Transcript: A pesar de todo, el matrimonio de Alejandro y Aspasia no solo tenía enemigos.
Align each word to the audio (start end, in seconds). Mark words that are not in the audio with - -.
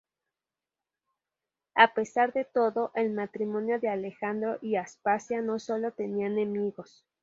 A 1.75 1.93
pesar 1.93 2.33
de 2.33 2.43
todo, 2.43 2.91
el 2.95 3.11
matrimonio 3.13 3.79
de 3.79 3.89
Alejandro 3.89 4.57
y 4.59 4.75
Aspasia 4.75 5.41
no 5.43 5.59
solo 5.59 5.91
tenía 5.91 6.25
enemigos. 6.25 7.05